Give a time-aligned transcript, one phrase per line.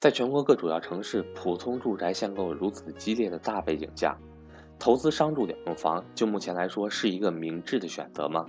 [0.00, 4.16] 在全国各主要城市普通住宅限购如此激烈的大背景下，
[4.78, 8.46] 投资商住两用房就目前来说是一个明智的选择吗？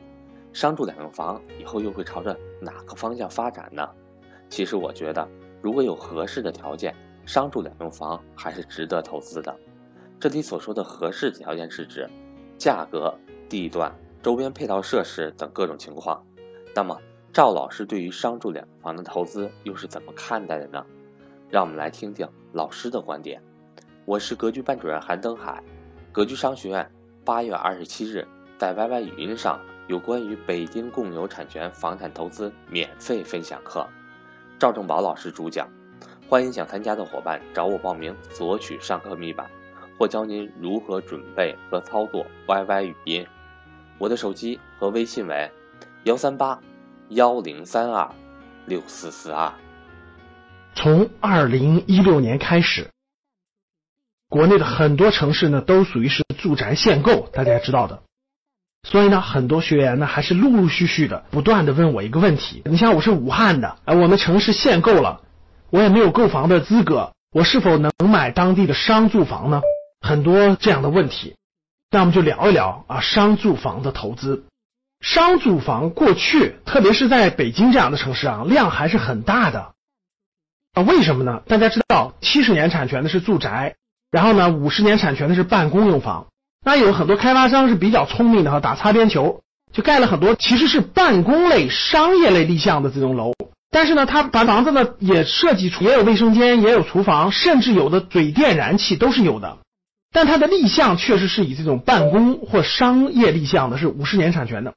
[0.54, 3.86] 商住两用房以后又会朝着哪个方向发展呢？
[4.48, 5.28] 其实我觉得，
[5.62, 9.54] 如果有合适的条件，商住两用房还是值得投资的。
[10.21, 12.09] 这里所说的合适条件是指
[12.57, 13.13] 价格、
[13.49, 13.93] 地段、
[14.23, 16.25] 周边配套设施等各种情况。
[16.73, 16.97] 那么，
[17.33, 20.86] 赵老师对于商住两房的投资又是怎么看待的呢？
[21.52, 23.43] 让我们来听听老师的观点。
[24.05, 25.61] 我是格局班主任韩登海，
[26.09, 26.89] 格局商学院
[27.25, 28.25] 八月二十七日
[28.57, 29.59] 在 YY 语音上
[29.89, 33.86] 有关于北京共有产权房产投资免费分享课，
[34.58, 35.67] 赵正宝老师主讲，
[36.30, 39.45] 欢迎想参加的伙伴找我报名索取上课密码，
[40.00, 43.28] 或教您如何准备和操作 YY 语音。
[43.97, 45.52] 我的手机和微信为
[46.06, 46.58] 幺三八
[47.09, 48.09] 幺零三二
[48.66, 49.52] 六四四二。
[50.73, 52.89] 从二零一六年开始，
[54.30, 58.02] 国内的很多城市呢都属于是住宅限购，大家知道的。
[58.88, 65.22] 所以呢，很多学员呢还是陆陆续续的不断的问我一个问题：你像我是武汉的，哎，我们城市限购了，
[65.70, 69.62] 我也没有购房的资格，我是否能买当地的商住房呢？
[70.00, 71.36] 很多这样的问题，
[71.92, 74.45] 那我们就聊一聊啊，商住房的投资。
[75.00, 79.73] 商住房过去，特别是在北京这样的城市啊，量还是很大的。
[80.73, 81.41] 啊，为什么呢？
[81.47, 83.75] 大家知道，七十年产权的是住宅，
[84.09, 86.27] 然后呢，五十年产权的是办公用房。
[86.66, 89.42] 那有很多开发商是比较聪明的哈，打擦边球，
[89.73, 93.33] 就盖了很多其实是办公类、商业类立项的这种楼。
[93.69, 99.58] 但是呢，他把房子呢也设计出，也有卫生间，也有厨房，甚至有的水电燃气都是有的。
[100.14, 104.73] 但它的立项确实是以这种办公或商业立项的，是五十年产权的。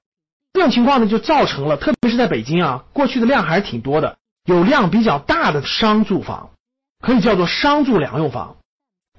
[0.52, 4.16] 这种情况呢，就造成了，特别是在北京啊，过去的量还是挺多的。
[4.44, 6.50] 有量比较大的商住房，
[7.00, 8.56] 可以叫做商住两用房。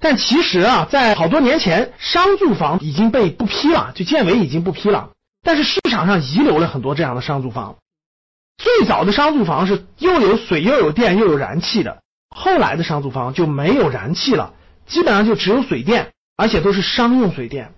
[0.00, 5.10] 但其实啊，在好多年前，商住房已经被不批了，就建委已经不批了。
[5.42, 7.76] 但是市场上遗留了很多这样的商住房。
[8.56, 14.54] 最早的商住房是又有水又有电又有燃气的，后来的商住房就没有燃气了，
[14.86, 17.74] 基本上就只有水电，而且都是商用水电。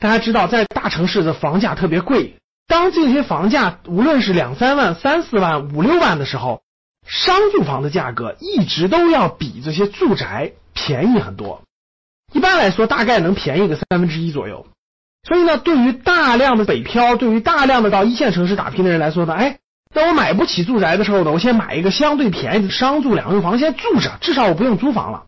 [0.00, 2.36] 大家知道，在大城市的房价特别贵，
[2.66, 6.60] 当这些房价无论是两三万、三四万、五六万的时候。
[7.06, 11.62] 商住房的价格一直都要比这些住宅便宜很多，
[12.32, 14.66] 一般来说大概能便宜个三分之一左右。
[15.28, 19.58] 所以呢，对于大量的北漂，对于大量的到一线城市打拼的人来说呢，哎，
[19.94, 25.26] 那我买不起住宅的时候呢，我先买一个相对便宜的商住两用房，先住着，至少我不用租房了，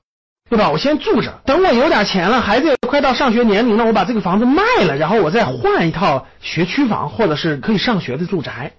[0.51, 0.71] 对吧？
[0.71, 8.73] 我先住着，等我有点钱了，孩子也快到上学年龄了，我把这个房子卖了，然后我再换一套学区房或者是可以上学的住宅。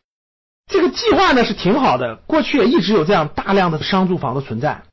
[0.67, 4.83] 这个计划呢是挺好的，过去也一直有这样大量的商住房的存在，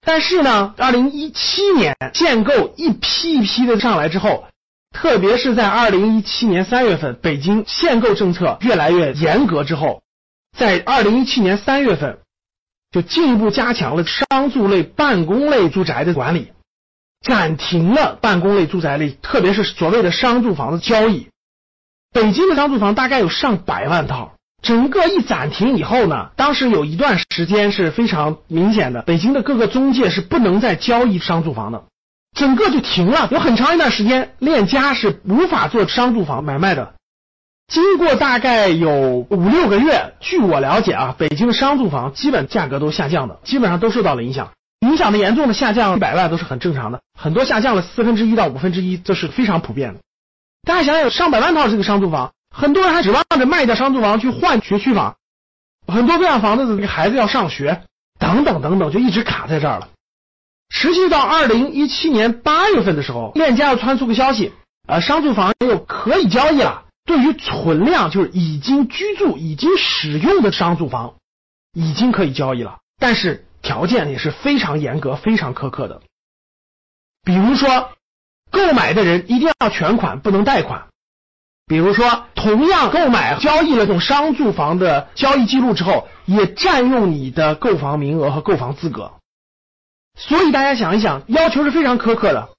[0.00, 4.44] 但是呢，二零一七年限购一批一批的上来之后，
[4.92, 10.02] 特别是在二零一七年三月份，北京限购政策越来越严格之后，
[10.56, 12.18] 在二零一七年三月份，
[12.90, 16.52] 就进一步加强了商住类、办公类住宅的管理，
[17.26, 21.28] 暂停了办公类住宅类，特别是所谓的商住房的交易。
[22.12, 24.34] 北京的商住房大概有上百万套。
[24.62, 31.82] 整个一暂停以后呢，当时有一段时间是非常明显的，北京的各个中介是不能再交易商住房的，
[32.36, 33.28] 整个就停了。
[33.32, 36.94] 有很长一段时间，链家是无法做商住房买卖的。
[37.66, 44.50] 经过大概有五六个月，据我了解啊，北京的商住房基本价格都下降的，基本上都受到了影响。
[44.80, 50.00] 影响的严重的下降一百万都是很正常的，很多下降了四分之一到五分之一，这是非常普遍的。
[50.64, 52.32] 大家想想，上百万套这个商住房。
[52.52, 55.16] 很多人还指望着卖掉商住房去换学区房，
[55.86, 57.82] 很多这样房子的孩子要上学，
[58.18, 59.88] 等等等等，就一直卡在这儿了。
[60.68, 64.52] 持续到二零一七年八月份的时候，链家又传出个消息，
[64.86, 66.84] 呃，商住房又可以交易了。
[67.04, 71.14] 对于存量，就是已经居住、已经使用的商住房，
[71.72, 76.00] 已经可以交易了，但是条件也是非常严格、非常苛刻的。
[77.24, 77.92] 比如说，
[78.50, 80.86] 购买的人一定要全款，不能贷款。
[81.66, 89.12] 比如说，同样购买交易了这种商住房的交易记录之后，也占用你的购房名额和购房资格。
[90.16, 92.50] 所以大家想一想，要求是非常苛刻的。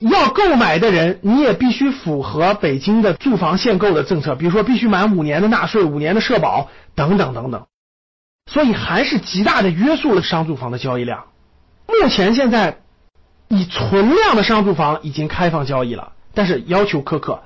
[0.00, 7.66] 要购买的人，你也必须符合北京的住房限购的政策，比如说必须满五年的纳税、五年的社保等等等等。
[8.50, 11.26] 所以还是极大的约束了商住房的交易量。
[11.86, 12.80] 目前现在，
[13.48, 17.44] 以存量的商住房已经开放交易了，但是要求苛刻。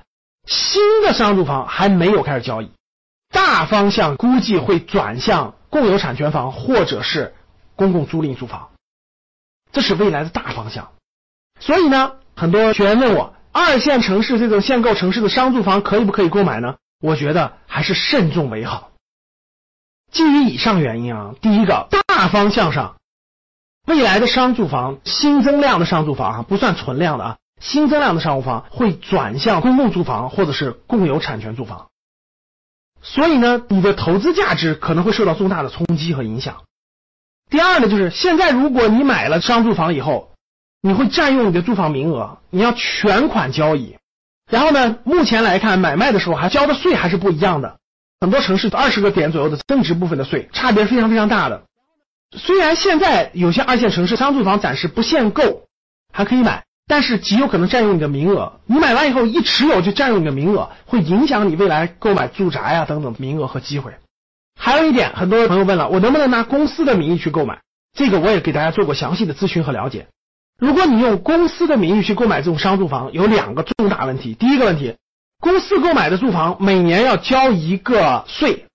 [0.51, 2.73] 新的商住房还没有开始交易，
[3.33, 7.35] 大方向估计会转向共有产权房或者是
[7.77, 8.71] 公共租赁住房。
[9.71, 10.91] 这是未来的大方向。
[11.61, 16.75] 所以呢，很多学员问我，二线城市这种限购城市的商住房可以不可以购买呢？
[17.01, 18.91] 我觉得还是慎重为好。
[20.11, 22.97] 基于以上原因啊，第一个大方向上，
[23.87, 31.89] 未来的商住房新增量的商住房啊，不算存量的啊，新增量的商务房会转向公共住房或者是共有产权住房。
[33.03, 36.65] 所以呢，你的投资价值可能会受到重大的冲击和影响。
[37.49, 40.33] 第二呢，就是现在如果你买了商住房以后，
[40.83, 43.97] 你会占用你的住房名额，你要全款交易。
[44.51, 47.79] 然后呢，目前来看，买卖的时候还交的税还是不一样的。
[48.21, 51.65] 很多城市二十个点左右的增值部分的税，差别非常非常大的。
[52.37, 55.67] 虽然现在有些二线城市商住房暂时不限购，
[56.13, 56.65] 还可以买。
[56.91, 63.93] 但是极有可能占用你的名额，你买完以后一持有就占用你的名额，会影响你未来购买住宅呀等等名额和机会。
[64.61, 67.61] 还有一点，很多朋友问了，我能不能拿公司的名义去购买？
[67.97, 70.09] 这个我也给大家做过详细的咨询和了解。
[70.59, 74.35] 如果你用公司的名义去购买这种商住房，有两个重大问题。
[74.35, 74.97] 第一个问题，
[75.41, 78.67] 公司购买的住房每年要交一个税，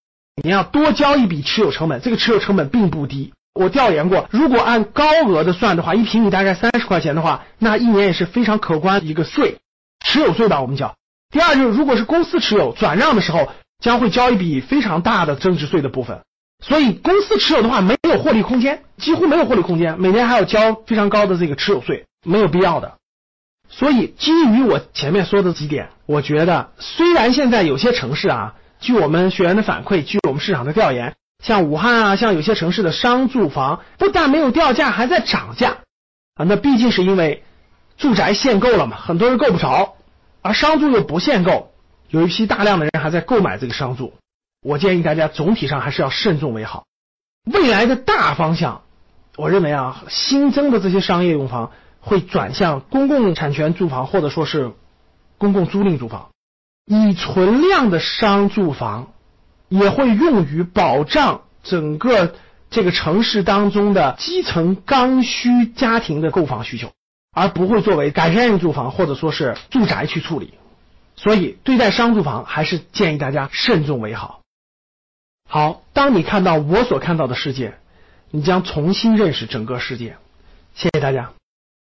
[0.42, 3.34] 你要多交一笔持有成本，这个持有成本并不低。
[3.56, 9.60] 我调研过，如果按高额的算的话，一平米大概三十块钱的话，那一年也是非常可观一个税，
[10.06, 10.94] 持有税吧，我们叫。
[11.32, 13.48] 第二就是，如果是公司持有转让的时候，
[13.82, 16.20] 将会交一笔非常大的增值税的部分。
[16.62, 22.96] 所以公司持有的话，没有获利空间，几乎没有获利空间，每年还要交非常高的这个持有税，没有必要的。
[23.70, 31.16] 所以基于我前面说的几点，我觉得虽然现在有些城市啊，据我们学员的反馈，据我们市场的调研。
[31.44, 35.78] 像武汉啊，像有些城市的商住房不但没有掉价，还在涨价
[36.36, 36.46] 啊。
[36.48, 37.44] 那毕竟是因为
[37.98, 39.96] 住宅限购了嘛，很多人够不着，
[40.42, 41.72] 而商住又不限购，
[42.10, 44.14] 有一批大量的人还在购买这个商住。
[44.64, 46.86] 我建议大家总体上还是要慎重为好。
[47.46, 48.82] 未来的大方向，
[49.38, 54.72] 我认为啊，新增的这些商业用房会转向公共产权住房，或者说是
[55.38, 56.30] 公共租赁住房，
[56.86, 59.10] 以存量的商住房。
[59.70, 62.36] 也会用于保障整个
[62.70, 66.92] 这个城市当中的基层刚需家庭的购房需求，
[67.34, 70.54] 而不会作为改善性住房或者说是住宅去处理。
[71.16, 74.42] 所以，对待商住房还是建议大家慎重为好。
[75.50, 77.76] 好，当你看到我所看到的世界，
[78.32, 80.18] 你将重新认识整个世界。
[80.74, 81.32] 谢谢大家。